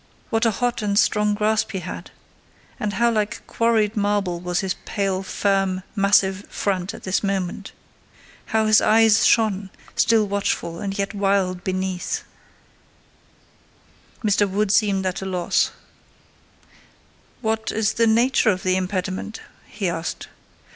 [0.31, 2.09] What a hot and strong grasp he had!
[2.79, 7.71] and how like quarried marble was his pale, firm, massive front at this moment!
[8.47, 12.23] How his eye shone, still watchful, and yet wild beneath!
[14.23, 14.49] Mr.
[14.49, 15.69] Wood seemed at a loss.
[17.41, 20.29] "What is the nature of the impediment?" he asked.